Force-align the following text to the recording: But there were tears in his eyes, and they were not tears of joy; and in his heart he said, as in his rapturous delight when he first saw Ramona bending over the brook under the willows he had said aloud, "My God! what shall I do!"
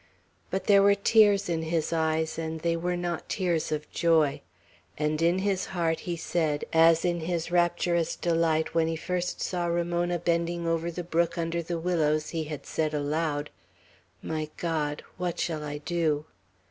But 0.49 0.65
there 0.65 0.81
were 0.81 0.95
tears 0.95 1.47
in 1.47 1.61
his 1.61 1.93
eyes, 1.93 2.39
and 2.39 2.61
they 2.61 2.75
were 2.75 2.97
not 2.97 3.29
tears 3.29 3.71
of 3.71 3.87
joy; 3.91 4.41
and 4.97 5.21
in 5.21 5.37
his 5.37 5.67
heart 5.77 5.99
he 6.09 6.15
said, 6.17 6.65
as 6.73 7.05
in 7.05 7.19
his 7.19 7.51
rapturous 7.51 8.15
delight 8.15 8.73
when 8.73 8.87
he 8.87 8.95
first 8.95 9.41
saw 9.41 9.67
Ramona 9.67 10.17
bending 10.17 10.65
over 10.65 10.89
the 10.89 11.03
brook 11.03 11.37
under 11.37 11.61
the 11.61 11.77
willows 11.77 12.29
he 12.31 12.45
had 12.45 12.65
said 12.65 12.95
aloud, 12.95 13.51
"My 14.23 14.49
God! 14.57 15.03
what 15.17 15.39
shall 15.39 15.63
I 15.63 15.77
do!" 15.77 16.25